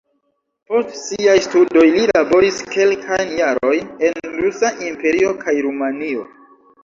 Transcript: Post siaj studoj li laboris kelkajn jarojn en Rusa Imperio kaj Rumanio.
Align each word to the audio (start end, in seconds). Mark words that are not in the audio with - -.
Post 0.69 0.93
siaj 0.99 1.35
studoj 1.47 1.83
li 1.97 2.07
laboris 2.11 2.61
kelkajn 2.71 3.35
jarojn 3.41 3.93
en 4.09 4.25
Rusa 4.39 4.73
Imperio 4.87 5.35
kaj 5.45 5.55
Rumanio. 5.67 6.27